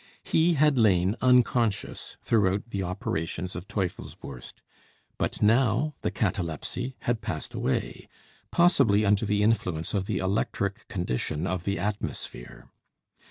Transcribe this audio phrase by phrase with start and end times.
[0.23, 4.63] He had lain unconscious throughout the operations of Teufelsbürst,
[5.19, 8.09] but now the catalepsy had passed away,
[8.49, 12.71] possibly under the influence of the electric condition of the atmosphere.